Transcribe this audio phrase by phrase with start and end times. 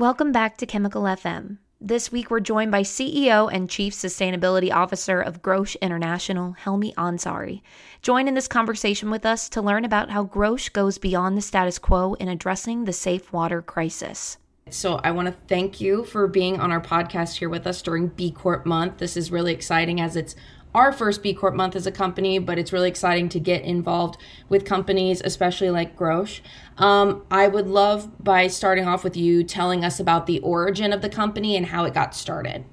[0.00, 1.58] Welcome back to Chemical FM.
[1.78, 7.60] This week, we're joined by CEO and Chief Sustainability Officer of Grosche International, Helmi Ansari.
[8.00, 11.78] Join in this conversation with us to learn about how Grosche goes beyond the status
[11.78, 14.38] quo in addressing the safe water crisis.
[14.70, 18.08] So, I want to thank you for being on our podcast here with us during
[18.08, 18.96] B Corp month.
[18.96, 20.34] This is really exciting as it's
[20.74, 24.16] our first B Corp month as a company, but it's really exciting to get involved
[24.48, 26.40] with companies, especially like Grosche.
[26.78, 31.02] Um, I would love by starting off with you telling us about the origin of
[31.02, 32.64] the company and how it got started.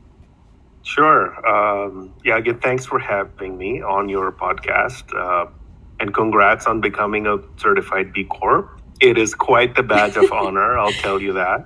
[0.84, 1.46] Sure.
[1.46, 5.14] Um, yeah, again, thanks for having me on your podcast.
[5.14, 5.50] Uh,
[6.00, 8.80] and congrats on becoming a certified B Corp.
[9.02, 11.66] It is quite the badge of honor, I'll tell you that.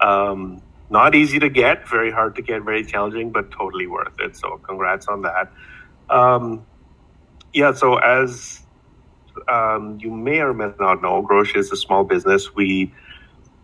[0.00, 4.36] Um, not easy to get, very hard to get, very challenging, but totally worth it.
[4.36, 5.52] So congrats on that.
[6.08, 6.66] Um,
[7.52, 8.62] yeah, so as
[9.48, 12.54] um, you may or may not know, Grosche is a small business.
[12.54, 12.92] We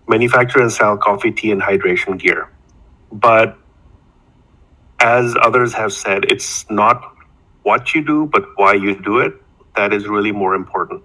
[0.09, 2.51] manufacture and sell coffee, tea, and hydration gear.
[3.11, 3.59] But
[5.01, 7.03] as others have said, it's not
[7.63, 9.35] what you do, but why you do it.
[9.75, 11.03] That is really more important.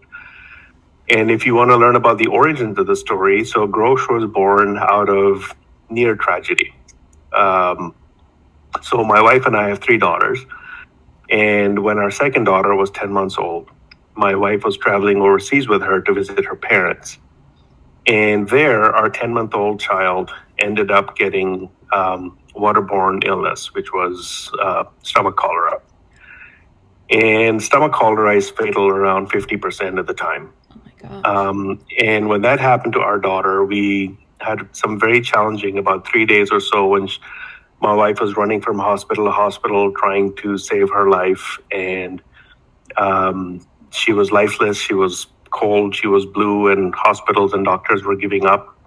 [1.10, 4.32] And if you want to learn about the origins of the story, so Grosche was
[4.32, 5.54] born out of
[5.92, 6.74] near tragedy.
[7.34, 7.94] Um,
[8.82, 10.40] so my wife and I have three daughters,
[11.30, 13.70] and when our second daughter was ten months old,
[14.16, 17.18] my wife was traveling overseas with her to visit her parents,
[18.08, 24.52] and there our ten month old child ended up getting um, waterborne illness, which was
[24.62, 25.82] uh, stomach cholera.
[27.10, 30.54] And stomach cholera is fatal around 50% of the time.
[31.04, 36.08] Oh um, and when that happened to our daughter, we had some very challenging about
[36.08, 37.20] three days or so when she,
[37.82, 42.22] my wife was running from hospital to hospital trying to save her life and
[42.98, 48.16] um, she was lifeless she was cold she was blue and hospitals and doctors were
[48.16, 48.78] giving up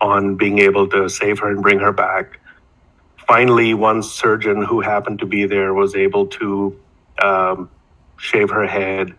[0.00, 2.38] on being able to save her and bring her back.
[3.26, 6.78] Finally one surgeon who happened to be there was able to
[7.22, 7.70] um,
[8.18, 9.14] shave her head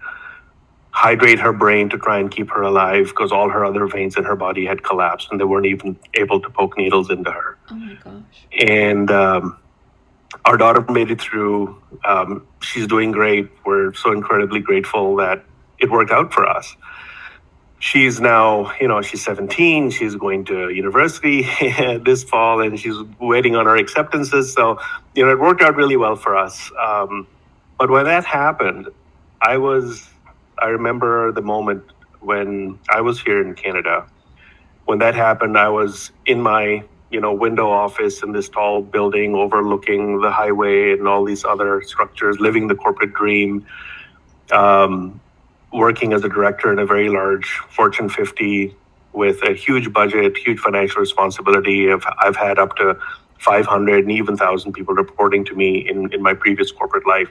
[0.95, 4.23] hydrate her brain to try and keep her alive because all her other veins in
[4.23, 7.57] her body had collapsed and they weren't even able to poke needles into her.
[7.69, 8.23] Oh my gosh.
[8.65, 9.57] And um,
[10.45, 11.81] our daughter made it through.
[12.05, 13.51] Um, she's doing great.
[13.65, 15.43] We're so incredibly grateful that
[15.79, 16.77] it worked out for us.
[17.79, 19.91] She's now, you know, she's 17.
[19.91, 21.41] She's going to university
[22.05, 24.53] this fall and she's waiting on her acceptances.
[24.53, 24.79] So,
[25.13, 26.71] you know, it worked out really well for us.
[26.81, 27.27] Um,
[27.77, 28.87] but when that happened,
[29.41, 30.09] I was
[30.59, 31.83] I remember the moment
[32.19, 34.07] when I was here in Canada.
[34.85, 39.35] When that happened, I was in my you know window office in this tall building
[39.35, 43.65] overlooking the highway and all these other structures, living the corporate dream.
[44.51, 45.19] Um,
[45.73, 48.73] working as a director in a very large Fortune 50
[49.13, 51.91] with a huge budget, huge financial responsibility.
[51.91, 52.97] I've, I've had up to
[53.39, 57.29] 500 and even 1,000 people reporting to me in, in my previous corporate life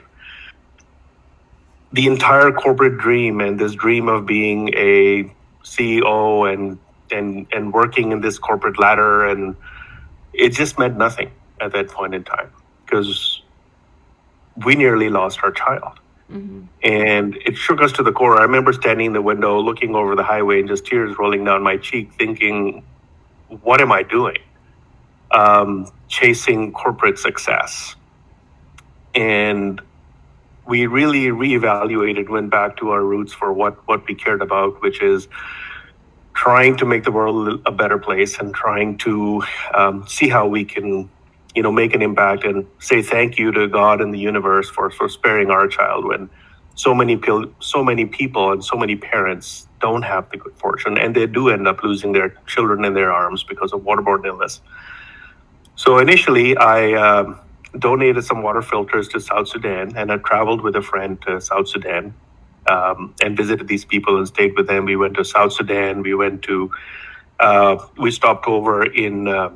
[1.95, 5.31] the entire corporate dream and this dream of being a
[5.63, 6.77] CEO and
[7.09, 9.55] and and working in this corporate ladder and
[10.33, 12.51] it just meant nothing at that point in time
[12.83, 13.41] because
[14.65, 15.97] we nearly lost our child.
[16.29, 16.63] Mm-hmm.
[16.83, 18.37] And it shook us to the core.
[18.39, 21.63] I remember standing in the window, looking over the highway, and just tears rolling down
[21.63, 22.83] my cheek, thinking,
[23.61, 24.39] "What am I doing?
[25.31, 27.95] Um, chasing corporate success."
[29.13, 29.79] And
[30.67, 35.01] we really reevaluated, went back to our roots for what, what we cared about, which
[35.01, 35.27] is
[36.33, 39.41] trying to make the world a better place and trying to
[39.73, 41.09] um, see how we can,
[41.55, 44.89] you know, make an impact and say thank you to God and the universe for,
[44.89, 46.29] for sparing our child when
[46.77, 47.17] so many
[47.61, 51.47] so many people and so many parents don't have the good fortune and they do
[51.47, 54.61] end up losing their children in their arms because of waterborne illness.
[55.75, 56.93] So initially, I.
[56.93, 57.39] Um,
[57.79, 61.67] donated some water filters to South Sudan, and I traveled with a friend to South
[61.67, 62.13] Sudan
[62.67, 64.85] um, and visited these people and stayed with them.
[64.85, 66.01] We went to South Sudan.
[66.01, 66.71] We went to
[67.39, 69.51] uh, we stopped over in uh,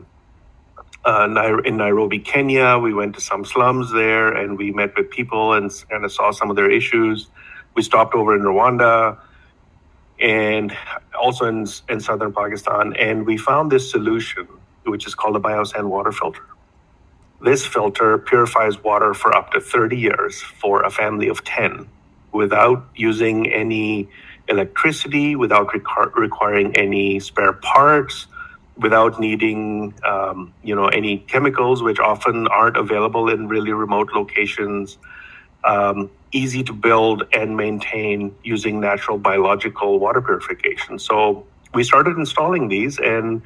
[1.05, 2.77] uh, in Nairobi, Kenya.
[2.77, 6.31] We went to some slums there, and we met with people and and I saw
[6.31, 7.27] some of their issues.
[7.75, 9.17] We stopped over in Rwanda
[10.19, 10.75] and
[11.17, 14.47] also in, in southern Pakistan, and we found this solution,
[14.83, 16.43] which is called a biosand water filter.
[17.41, 21.87] This filter purifies water for up to 30 years for a family of 10
[22.31, 24.09] without using any
[24.49, 28.27] electricity, without requ- requiring any spare parts,
[28.77, 34.97] without needing um, you know any chemicals, which often aren't available in really remote locations.
[35.63, 40.99] Um, easy to build and maintain using natural biological water purification.
[40.99, 43.41] So we started installing these and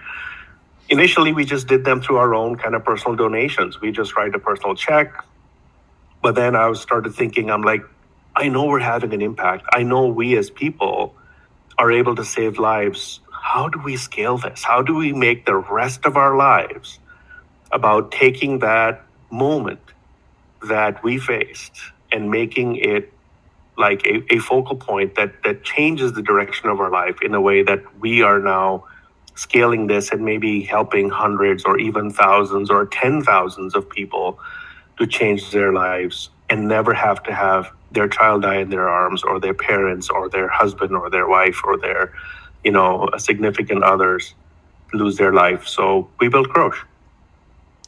[0.90, 3.80] initially we just did them through our own kind of personal donations.
[3.82, 5.14] We just write a personal check.
[6.22, 7.84] But then I started thinking, I'm like,
[8.36, 9.66] I know we're having an impact.
[9.74, 11.16] I know we as people
[11.78, 13.20] are able to save lives.
[13.32, 14.64] How do we scale this?
[14.64, 17.00] How do we make the rest of our lives
[17.72, 19.82] about taking that moment
[20.68, 21.74] that we faced
[22.12, 23.12] and making it
[23.78, 27.42] like a, a focal point that that changes the direction of our life in a
[27.42, 28.86] way that we are now
[29.36, 34.40] scaling this and maybe helping hundreds or even thousands or ten thousands of people
[34.98, 39.24] to change their lives and never have to have their child die in their arms
[39.24, 42.14] or their parents or their husband or their wife or their
[42.64, 44.34] you know significant others
[44.94, 45.68] lose their life.
[45.68, 46.84] So we built Grosche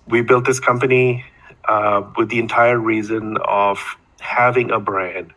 [0.08, 1.26] we built this company
[1.68, 3.80] uh, with the entire reason of
[4.20, 5.34] having a brand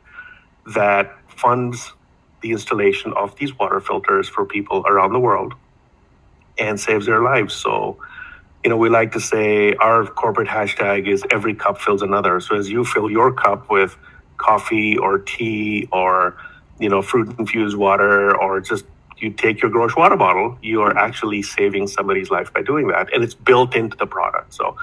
[0.75, 1.93] that funds
[2.43, 5.55] the installation of these water filters for people around the world
[6.59, 7.55] and saves their lives.
[7.55, 7.99] So,
[8.65, 12.41] you know, we like to say our corporate hashtag is every cup fills another.
[12.41, 13.97] So as you fill your cup with
[14.37, 16.37] coffee or tea or,
[16.79, 18.85] you know, fruit infused water or just
[19.17, 23.13] you take your Grosche water bottle, you are actually saving somebody's life by doing that.
[23.13, 24.55] And it's built into the product.
[24.55, 24.77] So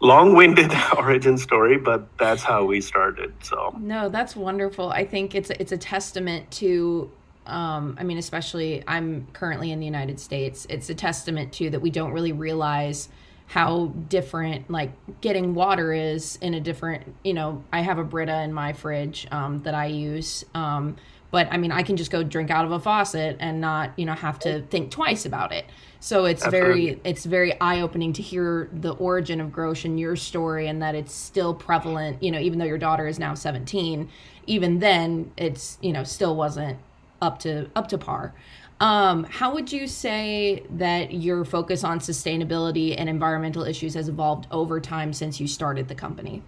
[0.00, 3.32] long-winded origin story, but that's how we started.
[3.42, 4.90] So no, that's wonderful.
[4.90, 7.10] I think it's it's a testament to.
[7.50, 10.66] Um, I mean, especially I'm currently in the United States.
[10.70, 13.08] It's a testament to that we don't really realize
[13.46, 17.14] how different like getting water is in a different.
[17.24, 20.44] You know, I have a Brita in my fridge um, that I use.
[20.54, 20.96] Um,
[21.30, 24.04] but I mean, I can just go drink out of a faucet and not, you
[24.04, 25.64] know, have to think twice about it.
[26.00, 26.86] So it's Absolutely.
[26.86, 30.82] very it's very eye opening to hear the origin of Grosche and your story, and
[30.82, 32.22] that it's still prevalent.
[32.22, 34.08] You know, even though your daughter is now seventeen,
[34.46, 36.78] even then it's you know still wasn't
[37.20, 38.34] up to up to par.
[38.80, 44.46] Um, how would you say that your focus on sustainability and environmental issues has evolved
[44.50, 46.42] over time since you started the company?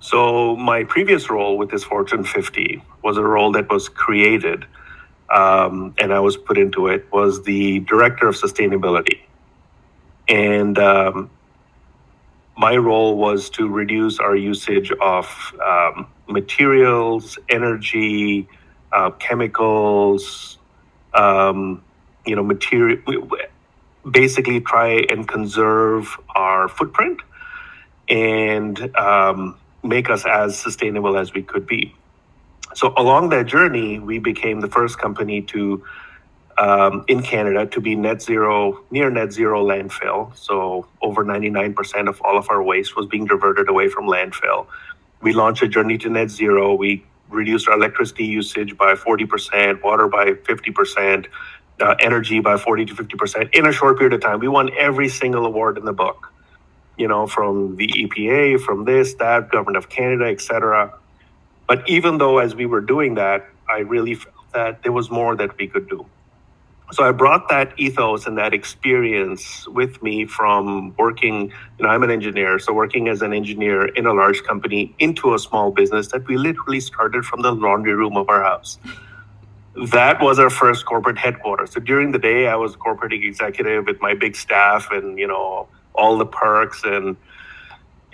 [0.00, 4.66] So my previous role with this Fortune 50 was a role that was created,
[5.30, 9.20] um, and I was put into it was the director of sustainability,
[10.28, 11.30] and um,
[12.58, 18.48] my role was to reduce our usage of um, materials, energy,
[18.94, 20.58] uh, chemicals,
[21.12, 21.82] um,
[22.24, 22.98] you know, material.
[24.08, 27.20] Basically, try and conserve our footprint
[28.08, 31.94] and um, make us as sustainable as we could be.
[32.74, 35.84] So along that journey, we became the first company to
[36.58, 40.36] um, in Canada to be net zero, near net zero landfill.
[40.36, 44.66] So over 99% of all of our waste was being diverted away from landfill.
[45.20, 46.74] We launched a journey to net zero.
[46.74, 51.26] We reduced our electricity usage by 40%, water by 50%,
[51.80, 54.38] uh, energy by 40 to 50% in a short period of time.
[54.38, 56.32] We won every single award in the book
[56.96, 60.92] you know, from the EPA, from this, that, government of Canada, etc.
[61.66, 65.34] But even though as we were doing that, I really felt that there was more
[65.36, 66.06] that we could do.
[66.94, 72.04] So I brought that ethos and that experience with me from working, you know, I'm
[72.04, 76.06] an engineer, so working as an engineer in a large company into a small business
[76.12, 78.78] that we literally started from the laundry room of our house.
[79.90, 81.72] That was our first corporate headquarters.
[81.72, 85.26] So during the day, I was a corporate executive with my big staff and, you
[85.26, 87.16] know, all the perks and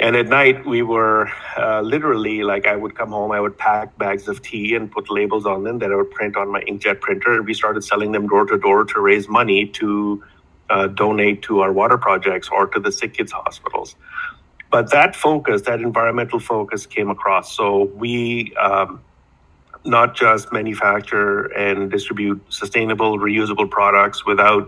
[0.00, 3.96] and at night we were uh, literally like I would come home, I would pack
[3.98, 7.00] bags of tea and put labels on them that I would print on my inkjet
[7.00, 10.24] printer, and we started selling them door to door to raise money to
[10.70, 13.94] uh, donate to our water projects or to the sick kids hospitals.
[14.70, 17.54] But that focus, that environmental focus, came across.
[17.54, 19.02] So we um,
[19.84, 24.66] not just manufacture and distribute sustainable, reusable products without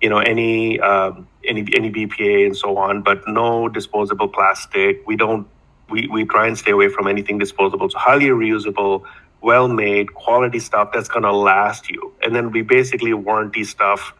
[0.00, 5.06] you know any um, any any BPA and so on, but no disposable plastic.
[5.06, 5.46] We don't
[5.90, 7.90] we, we try and stay away from anything disposable.
[7.90, 9.04] So highly reusable,
[9.42, 12.12] well made, quality stuff that's gonna last you.
[12.22, 14.14] And then we basically warranty stuff.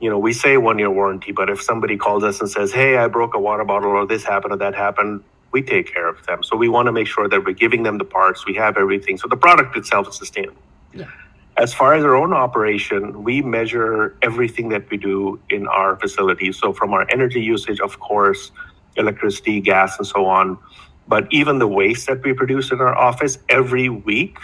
[0.00, 2.96] You know, we say one year warranty, but if somebody calls us and says, Hey,
[2.96, 6.24] I broke a water bottle or this happened or that happened, we take care of
[6.26, 6.42] them.
[6.42, 9.18] So we want to make sure that we're giving them the parts, we have everything.
[9.18, 10.60] So the product itself is sustainable.
[10.92, 11.10] Yeah.
[11.56, 16.50] As far as our own operation, we measure everything that we do in our facility.
[16.50, 18.50] So, from our energy usage, of course,
[18.96, 20.58] electricity, gas, and so on,
[21.06, 24.38] but even the waste that we produce in our office every week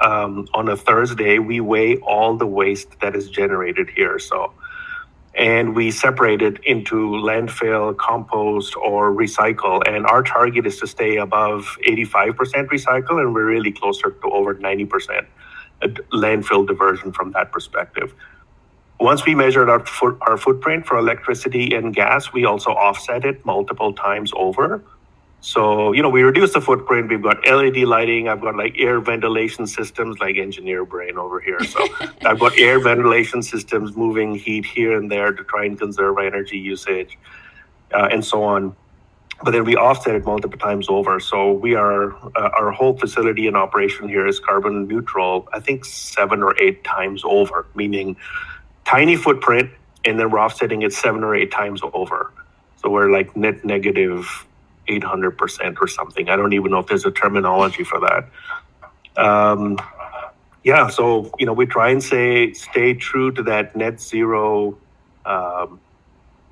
[0.00, 4.18] um, on a Thursday, we weigh all the waste that is generated here.
[4.18, 4.54] So,
[5.34, 9.82] and we separate it into landfill, compost, or recycle.
[9.86, 14.54] And our target is to stay above 85% recycle, and we're really closer to over
[14.54, 15.26] 90%
[16.12, 18.14] landfill diversion from that perspective.
[19.00, 23.44] once we measured our foot, our footprint for electricity and gas, we also offset it
[23.44, 24.82] multiple times over.
[25.40, 27.10] So, you know, we reduced the footprint.
[27.10, 28.28] We've got LED lighting.
[28.28, 31.62] I've got like air ventilation systems, like engineer brain over here.
[31.64, 31.86] So
[32.24, 36.56] I've got air ventilation systems moving heat here and there to try and conserve energy
[36.56, 37.18] usage
[37.92, 38.74] uh, and so on.
[39.42, 41.20] But then we offset it multiple times over.
[41.20, 45.84] So we are, uh, our whole facility and operation here is carbon neutral, I think
[45.84, 48.16] seven or eight times over, meaning
[48.84, 49.70] tiny footprint,
[50.04, 52.32] and then we're offsetting it seven or eight times over.
[52.76, 54.46] So we're like net negative
[54.88, 56.28] 800% or something.
[56.28, 59.22] I don't even know if there's a terminology for that.
[59.22, 59.78] Um,
[60.62, 64.78] yeah, so you know, we try and say stay true to that net zero
[65.26, 65.80] um,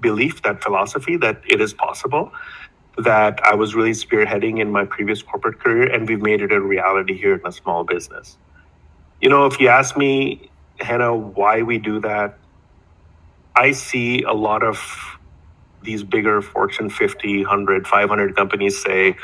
[0.01, 2.33] belief, that philosophy that it is possible.
[2.99, 6.61] That I was really spearheading in my previous corporate career, and we've made it a
[6.61, 8.37] reality here in a small business.
[9.21, 12.39] You know, if you ask me, Hannah, why we do that,
[13.57, 14.79] I see a lot of
[15.83, 19.17] these bigger Fortune 50, 100, 500 companies say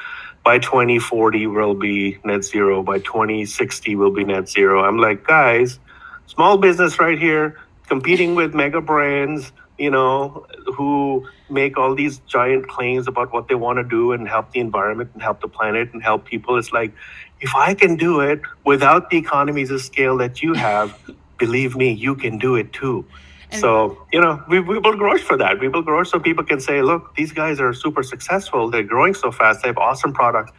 [0.45, 4.85] by 2040 we'll be net zero, by 2060 we'll be net zero.
[4.85, 5.79] I'm like, guys,
[6.27, 12.69] small business right here, competing with mega brands, you know, who make all these giant
[12.69, 15.93] claims about what they want to do and help the environment and help the planet
[15.93, 16.59] and help people.
[16.59, 16.93] It's like,
[17.41, 20.99] if I can do it without the economies of scale that you have,
[21.39, 23.07] believe me, you can do it too.
[23.51, 25.59] And so, you know, we, we build growth for that.
[25.59, 28.71] We will grow so people can say, look, these guys are super successful.
[28.71, 29.63] They're growing so fast.
[29.63, 30.53] They have awesome products.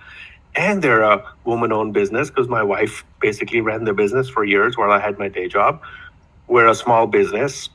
[0.56, 4.76] And they're a woman owned business because my wife basically ran the business for years
[4.76, 5.82] while I had my day job.
[6.48, 7.70] We're a small business,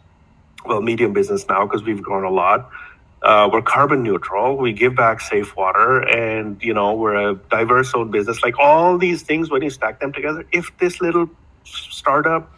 [0.65, 2.71] well, medium business now because we've grown a lot.
[3.23, 4.57] Uh, we're carbon neutral.
[4.57, 8.43] We give back safe water, and you know we're a diverse owned business.
[8.43, 11.31] Like all these things, when you stack them together, if this little
[11.65, 12.53] startup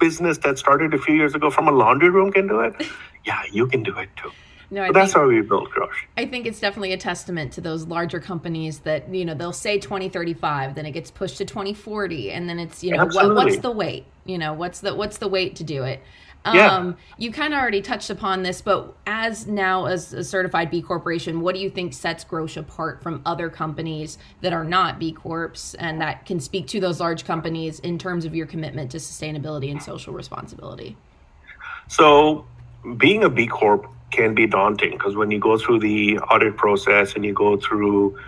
[0.00, 2.74] business that started a few years ago from a laundry room can do it,
[3.26, 4.30] yeah, you can do it too.
[4.70, 6.04] No, that's how we build Grosche.
[6.18, 9.78] I think it's definitely a testament to those larger companies that you know they'll say
[9.78, 13.70] 2035, then it gets pushed to 2040, and then it's you know what, what's the
[13.70, 14.04] wait?
[14.26, 16.02] You know what's the what's the wait to do it?
[16.46, 16.72] Yeah.
[16.72, 20.80] Um, you kind of already touched upon this, but as now as a certified B
[20.80, 25.12] corporation, what do you think sets Grosche apart from other companies that are not B
[25.12, 28.98] corps and that can speak to those large companies in terms of your commitment to
[28.98, 30.96] sustainability and social responsibility?
[31.88, 32.46] So,
[32.96, 37.14] being a B corp can be daunting because when you go through the audit process
[37.14, 38.18] and you go through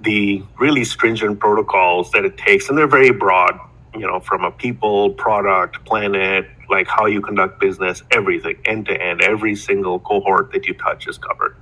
[0.00, 3.58] the really stringent protocols that it takes, and they're very broad,
[3.94, 9.02] you know, from a people, product, planet, like how you conduct business, everything, end to
[9.02, 11.56] end, every single cohort that you touch is covered.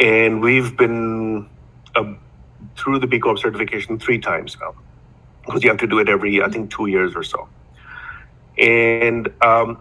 [0.00, 1.48] And we've been
[1.94, 2.14] uh,
[2.76, 4.74] through the B Corp certification three times now,
[5.44, 7.48] because you have to do it every, I think, two years or so.
[8.58, 9.78] And um,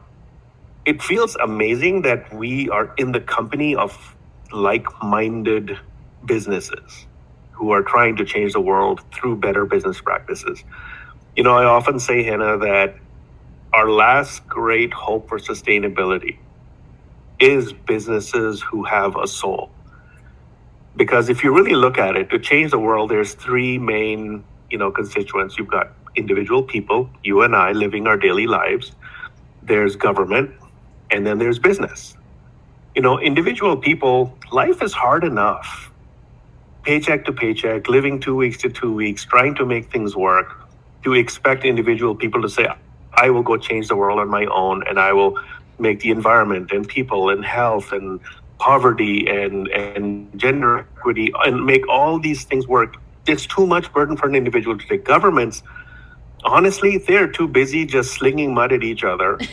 [0.86, 4.16] it feels amazing that we are in the company of
[4.52, 5.78] like minded
[6.26, 7.06] businesses
[7.52, 10.64] who are trying to change the world through better business practices.
[11.36, 12.96] You know, I often say, Hannah, that
[13.74, 16.38] our last great hope for sustainability
[17.40, 19.72] is businesses who have a soul.
[20.98, 24.78] Because if you really look at it, to change the world, there's three main, you
[24.78, 25.58] know, constituents.
[25.58, 28.92] You've got individual people, you and I living our daily lives.
[29.64, 30.52] There's government,
[31.10, 32.18] and then there's business.
[32.94, 35.92] You know, individual people, life is hard enough.
[36.84, 40.68] Paycheck to paycheck, living two weeks to two weeks, trying to make things work.
[41.04, 42.68] To expect individual people to say,
[43.14, 45.40] I will go change the world on my own and I will
[45.80, 48.20] make the environment and people and health and
[48.60, 52.98] poverty and, and gender equity and make all these things work.
[53.28, 55.04] It's too much burden for an individual to take.
[55.06, 55.64] Governments,
[56.44, 59.40] honestly, they're too busy just slinging mud at each other.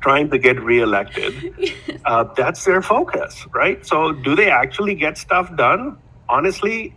[0.00, 1.34] trying to get reelected.
[2.04, 3.84] Uh, that's their focus, right?
[3.84, 5.98] So, do they actually get stuff done?
[6.28, 6.94] Honestly,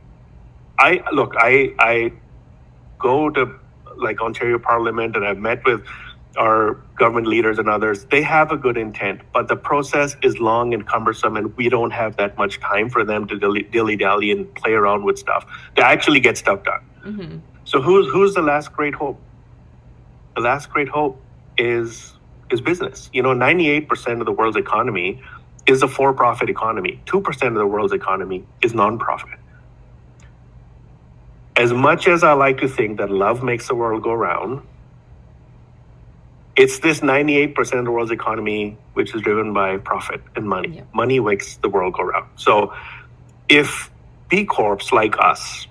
[0.77, 1.33] I look.
[1.35, 2.13] I I
[2.99, 3.51] go to
[3.97, 5.83] like Ontario Parliament, and I've met with
[6.37, 10.73] our government leaders and others, they have a good intent, but the process is long
[10.73, 14.53] and cumbersome, and we don't have that much time for them to dilly dally and
[14.55, 16.81] play around with stuff to actually get stuff done.
[17.05, 17.37] Mm-hmm.
[17.65, 19.19] So, who's who's the last great hope?
[20.35, 21.21] The last great hope
[21.57, 22.13] is
[22.51, 23.09] is business.
[23.11, 25.21] You know, ninety eight percent of the world's economy
[25.67, 27.01] is a for profit economy.
[27.05, 29.38] Two percent of the world's economy is nonprofit
[31.59, 34.61] as much as I like to think that love makes the world go round,
[36.55, 40.77] it's this 98% of the world's economy which is driven by profit and money.
[40.77, 40.83] Yeah.
[40.93, 42.29] Money makes the world go round.
[42.37, 42.73] So
[43.49, 43.91] if
[44.29, 45.67] B Corps like us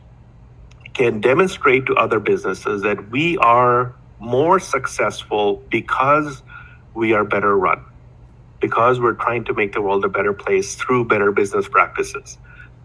[0.92, 6.42] can demonstrate to other businesses that we are more successful because
[6.92, 7.83] we are better run
[8.61, 12.37] because we're trying to make the world a better place through better business practices.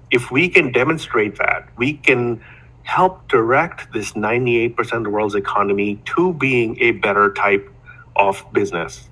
[0.09, 2.41] If we can demonstrate that, we can
[2.83, 7.69] help direct this 98% of the world's economy to being a better type
[8.15, 9.09] of business.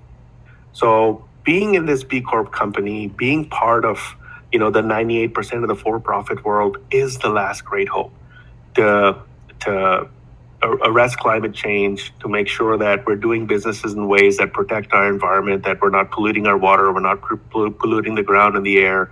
[0.73, 4.15] So being in this B Corp company, being part of
[4.51, 8.13] you know the 98% of the for-profit world is the last great hope
[8.75, 9.17] to
[9.61, 10.09] to
[10.63, 15.07] arrest climate change, to make sure that we're doing businesses in ways that protect our
[15.07, 19.09] environment, that we're not polluting our water, we're not polluting the ground and the air,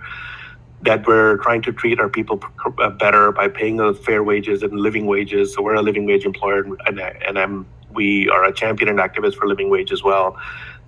[0.82, 2.42] that we're trying to treat our people
[2.78, 5.54] uh, better by paying them fair wages and living wages.
[5.54, 9.34] So we're a living wage employer, and, and I'm, we are a champion and activist
[9.34, 10.38] for living wage as well.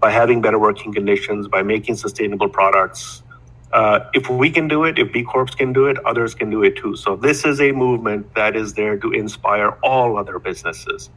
[0.01, 3.23] By having better working conditions, by making sustainable products,
[3.73, 6.63] uh, if we can do it, if B Corps can do it, others can do
[6.63, 6.97] it too.
[6.97, 11.11] So this is a movement that is there to inspire all other businesses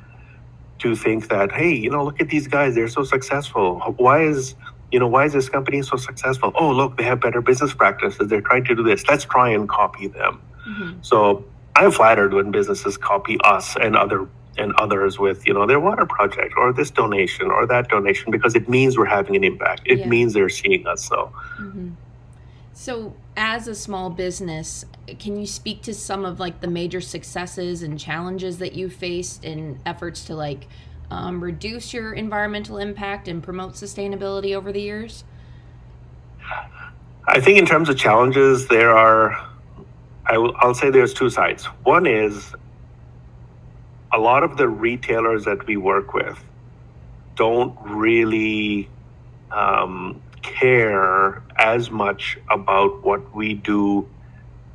[0.80, 3.80] to think that, hey, you know, look at these guys, they're so successful.
[3.98, 4.56] Why is
[4.92, 6.52] you know, why is this company so successful?
[6.56, 8.28] Oh, look, they have better business practices.
[8.30, 9.08] They're trying to do this.
[9.08, 10.42] Let's try and copy them.
[10.68, 11.00] Mm-hmm.
[11.02, 14.28] So I'm flattered when businesses copy us and other
[14.58, 18.56] and others with you know their water project or this donation or that donation because
[18.56, 19.82] it means we're having an impact.
[19.86, 20.08] It yeah.
[20.08, 21.06] means they're seeing us.
[21.06, 21.32] So.
[21.60, 21.90] Mm-hmm.
[22.78, 24.84] So, as a small business,
[25.18, 29.46] can you speak to some of like the major successes and challenges that you faced
[29.46, 30.68] in efforts to like
[31.12, 35.24] um, reduce your environmental impact and promote sustainability over the years?
[37.28, 39.50] I think in terms of challenges, there are.
[40.28, 41.66] I will, I'll say there's two sides.
[41.84, 42.54] One is
[44.12, 46.40] a lot of the retailers that we work with
[47.36, 48.90] don't really
[49.52, 54.08] um, care as much about what we do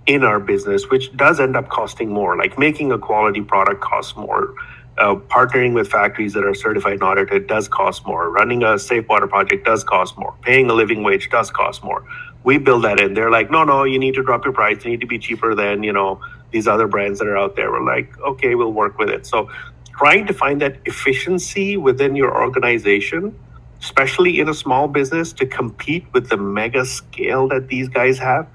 [0.06, 2.36] in our business, which does end up costing more.
[2.36, 4.54] Like making a quality product costs more.
[4.98, 8.28] Uh, partnering with factories that are certified and audited does cost more.
[8.28, 10.34] Running a safe water project does cost more.
[10.42, 12.04] Paying a living wage does cost more.
[12.44, 13.14] We build that in.
[13.14, 14.84] They're like, no, no, you need to drop your price.
[14.84, 17.70] You need to be cheaper than you know these other brands that are out there.
[17.70, 19.26] We're like, okay, we'll work with it.
[19.26, 19.48] So,
[19.96, 23.34] trying to find that efficiency within your organization
[23.80, 28.46] especially in a small business, to compete with the mega scale that these guys have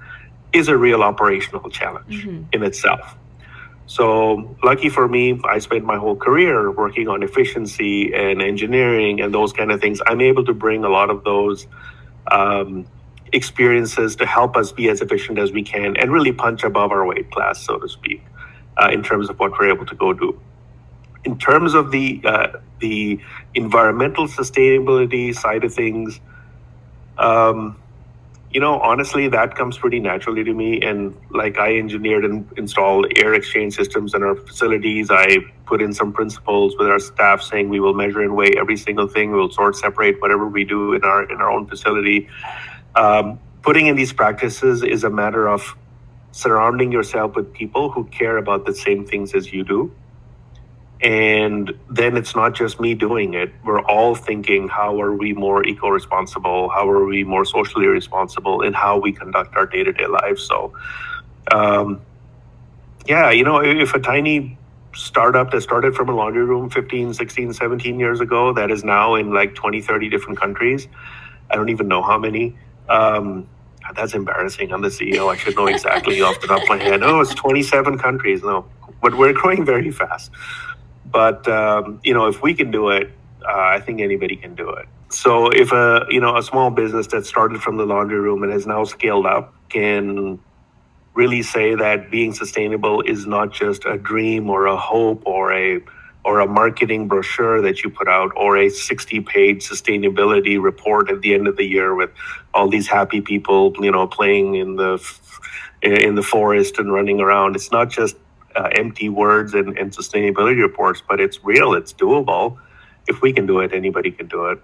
[0.54, 2.44] is a real operational challenge mm-hmm.
[2.54, 3.16] in itself.
[3.88, 9.34] So, lucky for me, I spent my whole career working on efficiency and engineering and
[9.34, 10.02] those kind of things.
[10.08, 11.68] I'm able to bring a lot of those
[12.32, 12.88] um,
[13.32, 17.06] experiences to help us be as efficient as we can and really punch above our
[17.06, 18.24] weight class, so to speak,
[18.78, 20.40] uh, in terms of what we're able to go do
[21.26, 22.48] in terms of the uh,
[22.80, 23.20] the
[23.56, 26.20] environmental sustainability side of things,
[27.18, 27.78] um,
[28.56, 30.80] you know, honestly, that comes pretty naturally to me.
[30.80, 35.12] And like I engineered and installed air exchange systems in our facilities.
[35.12, 38.78] I put in some principles with our staff saying we will measure and weigh every
[38.78, 39.34] single thing.
[39.34, 42.30] We'll sort separate whatever we do in our in our own facility.
[42.96, 45.76] Um, putting in these practices is a matter of
[46.32, 49.92] surrounding yourself with people who care about the same things as you do
[51.02, 53.52] and then it's not just me doing it.
[53.64, 56.70] We're all thinking, how are we more eco responsible?
[56.70, 60.44] How are we more socially responsible in how we conduct our day to day lives?
[60.44, 60.74] So,
[61.52, 62.02] um,
[63.08, 64.58] yeah, you know, if a tiny
[64.96, 69.16] startup that started from a laundry room 15, 16, 17 years ago that is now
[69.16, 70.88] in like 20, 30 different countries,
[71.52, 72.56] I don't even know how many.
[72.88, 73.48] Um,
[73.96, 74.72] that's embarrassing.
[74.72, 75.32] I'm the CEO.
[75.32, 77.04] I should know exactly off the top of my head.
[77.04, 78.42] Oh, it's 27 countries.
[78.42, 78.66] No,
[79.02, 80.32] but we're growing very fast.
[81.06, 83.12] But um, you know, if we can do it,
[83.44, 84.88] uh, I think anybody can do it.
[85.10, 88.52] So if a you know a small business that started from the laundry room and
[88.52, 90.40] has now scaled up can
[91.14, 95.82] really say that being sustainable is not just a dream or a hope or a
[96.26, 101.22] or a marketing brochure that you put out or a 60 page sustainability report at
[101.22, 102.10] the end of the year with
[102.54, 105.02] all these happy people you know playing in the
[105.82, 108.16] in the forest and running around it's not just
[108.56, 112.58] uh, empty words and, and sustainability reports, but it's real, it's doable.
[113.08, 114.60] If we can do it, anybody can do it.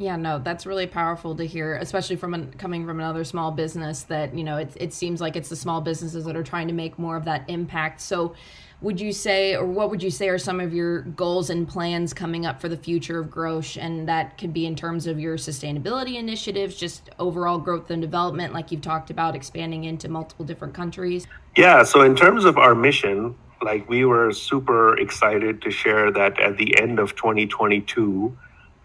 [0.00, 4.04] Yeah, no, that's really powerful to hear, especially from an, coming from another small business
[4.04, 6.74] that, you know, it, it seems like it's the small businesses that are trying to
[6.74, 8.00] make more of that impact.
[8.00, 8.34] So,
[8.80, 12.14] would you say, or what would you say are some of your goals and plans
[12.14, 13.76] coming up for the future of Grosche?
[13.76, 18.52] And that could be in terms of your sustainability initiatives, just overall growth and development,
[18.54, 21.26] like you've talked about expanding into multiple different countries.
[21.56, 26.38] Yeah, so in terms of our mission, like we were super excited to share that
[26.38, 28.38] at the end of 2022,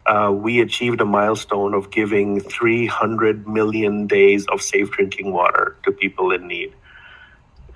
[0.06, 5.92] uh, we achieved a milestone of giving 300 million days of safe drinking water to
[5.92, 6.74] people in need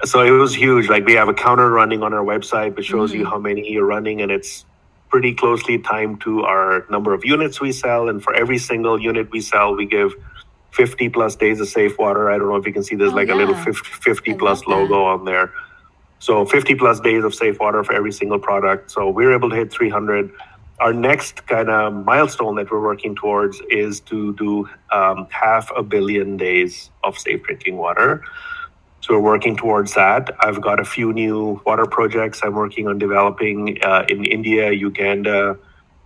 [0.05, 0.89] so it was huge.
[0.89, 3.21] Like we have a counter running on our website that shows mm-hmm.
[3.21, 4.65] you how many you're running, and it's
[5.09, 8.09] pretty closely timed to our number of units we sell.
[8.09, 10.13] And for every single unit we sell, we give
[10.71, 12.29] 50 plus days of safe water.
[12.29, 13.35] I don't know if you can see there's Oh, like yeah.
[13.35, 14.69] a little 50, 50 plus that.
[14.69, 15.51] logo on there.
[16.19, 18.91] So 50 plus days of safe water for every single product.
[18.91, 20.31] So we're able to hit 300.
[20.79, 25.81] Our next kind of milestone that we're working towards is to do um, half a
[25.81, 28.23] billion days of safe drinking water.
[29.01, 30.35] So we're working towards that.
[30.39, 35.57] I've got a few new water projects I'm working on developing uh, in India, Uganda,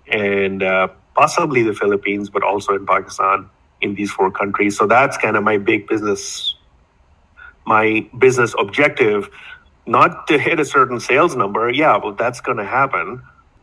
[0.08, 3.50] and uh, possibly the Philippines, but also in Pakistan
[3.82, 4.78] in these four countries.
[4.78, 6.56] So that's kind of my big business,
[7.66, 9.30] my business objective,
[9.86, 11.70] not to hit a certain sales number.
[11.70, 13.22] Yeah, well, that's going to happen.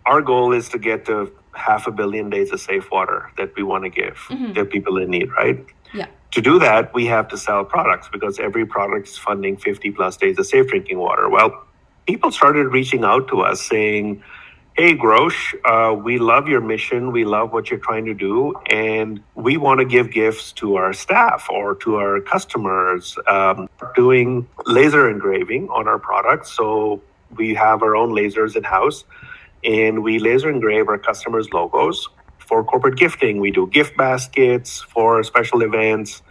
[0.08, 3.62] Our goal is to get to half a billion days of safe water that we
[3.62, 4.54] want to give Mhm.
[4.54, 5.58] that people in need, right?
[5.92, 6.06] Yeah.
[6.36, 10.16] To do that, we have to sell products because every product is funding 50 plus
[10.16, 11.28] days of safe drinking water.
[11.28, 11.50] Well,
[12.06, 14.22] people started reaching out to us saying,
[14.80, 17.10] Hey, Grosche, uh, we love your mission.
[17.10, 18.54] We love what you're trying to do.
[18.70, 24.46] And we want to give gifts to our staff or to our customers um, doing
[24.66, 26.52] laser engraving on our products.
[26.52, 27.02] So
[27.40, 29.04] we have our own lasers in house
[29.64, 33.40] and we laser engrave our customers' logos for corporate gifting.
[33.40, 36.22] We do gift baskets for special events,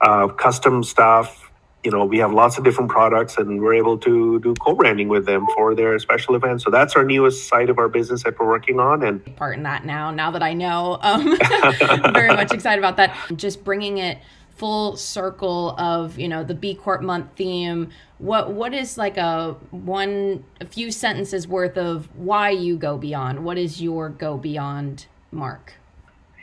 [0.00, 1.50] uh, custom stuff.
[1.82, 5.26] You know, we have lots of different products, and we're able to do co-branding with
[5.26, 6.62] them for their special events.
[6.62, 9.02] So that's our newest side of our business that we're working on.
[9.02, 11.36] And part in that now now that i know um
[12.12, 14.18] very much excited about that just bringing it
[14.56, 19.56] full circle of you know the b corp month theme what what is like a
[19.70, 25.06] one a few sentences worth of why you go beyond what is your go beyond
[25.30, 25.74] mark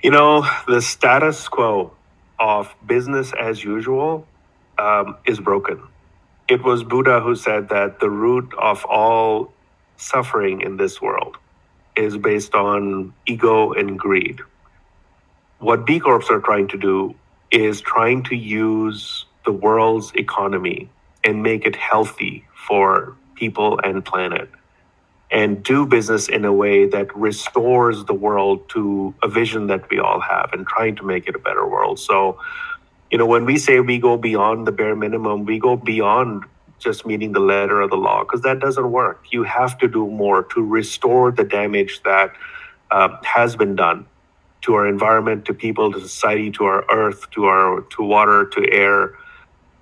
[0.01, 1.91] You know, the status quo
[2.39, 4.25] of business as usual
[4.77, 5.83] um, is broken.
[6.47, 9.51] It was Buddha who said that the root of all
[9.97, 11.35] suffering in this world
[11.97, 14.39] is based on ego and greed.
[15.59, 17.13] What B Corps are trying to do
[17.51, 20.89] is trying to use the world's economy
[21.23, 24.49] and make it healthy for people and planet
[25.31, 29.99] and do business in a way that restores the world to a vision that we
[29.99, 31.99] all have and trying to make it a better world.
[31.99, 32.39] So,
[33.11, 36.45] you know, when we say we go beyond the bare minimum, we go beyond
[36.79, 39.25] just meeting the letter of the law because that doesn't work.
[39.31, 42.33] You have to do more to restore the damage that
[42.89, 44.07] uh, has been done
[44.61, 48.71] to our environment, to people, to society, to our earth, to our to water, to
[48.71, 49.15] air,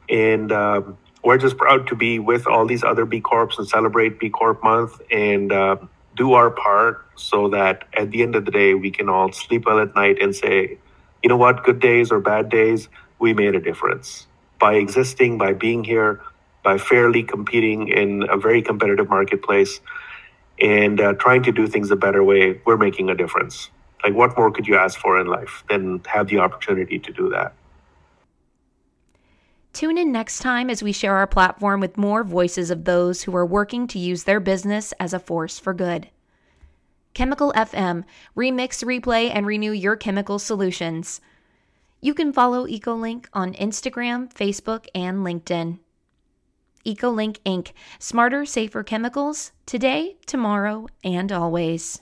[0.10, 4.20] and um, we're just proud to be with all these other B Corps and celebrate
[4.20, 5.78] B Corp month and uh,
[6.16, 9.66] do our part so that at the end of the day, we can all sleep
[9.66, 10.78] well at night and say,
[11.24, 12.88] you know what, good days or bad days,
[13.20, 14.28] we made a difference.
[14.60, 16.22] By existing, by being here,
[16.64, 19.80] by fairly competing in a very competitive marketplace
[20.60, 23.70] and uh, trying to do things a better way, we're making a difference.
[24.04, 27.30] Like, what more could you ask for in life than have the opportunity to do
[27.30, 27.54] that?
[29.74, 33.36] Tune in next time as we share our platform with more voices of those who
[33.36, 36.10] are working to use their business as a force for good.
[37.14, 38.04] Chemical FM,
[38.36, 41.22] remix, replay, and renew your chemical solutions.
[42.02, 45.80] You can follow EcoLink on Instagram, Facebook, and LinkedIn.
[46.86, 47.72] EcoLink Inc.
[48.00, 52.02] Smarter, safer chemicals today, tomorrow, and always.